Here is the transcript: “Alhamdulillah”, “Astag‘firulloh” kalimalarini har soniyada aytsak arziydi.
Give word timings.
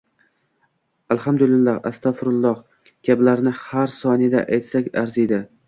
“Alhamdulillah”, 1.15 1.75
“Astag‘firulloh” 1.91 2.65
kalimalarini 2.89 3.55
har 3.61 3.95
soniyada 4.01 4.45
aytsak 4.59 4.93
arziydi. 5.07 5.45